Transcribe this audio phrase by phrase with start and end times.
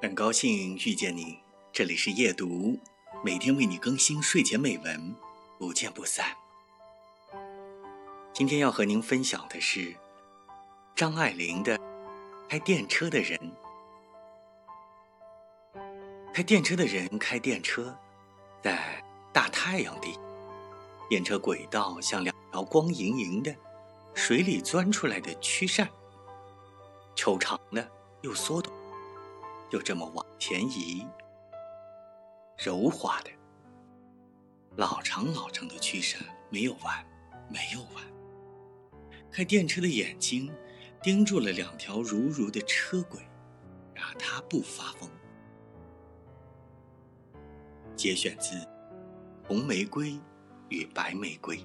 [0.00, 1.40] 很高兴遇见你，
[1.72, 2.78] 这里是夜读，
[3.24, 5.12] 每天为你更新睡前美文，
[5.58, 6.36] 不见不散。
[8.32, 9.96] 今天要和您分享的是
[10.94, 11.76] 张爱玲的
[12.48, 13.36] 《开电车的人》。
[16.32, 17.92] 开电车的人开电车，
[18.62, 19.02] 在
[19.32, 20.16] 大太阳底，
[21.08, 23.52] 电车轨道像两条光莹莹的
[24.14, 25.88] 水里钻出来的曲扇，
[27.16, 27.84] 抽长了
[28.22, 28.77] 又缩短。
[29.70, 31.06] 就这么往前移，
[32.56, 33.30] 柔滑的，
[34.76, 36.20] 老长老长的曲扇
[36.50, 37.04] 没有完，
[37.48, 38.04] 没有完。
[39.30, 40.50] 开电车的眼睛
[41.02, 43.20] 盯住了两条如如的车轨，
[43.94, 45.08] 让他不发疯。
[47.94, 48.56] 节选自
[49.46, 50.18] 《红玫瑰
[50.70, 51.56] 与白玫瑰》。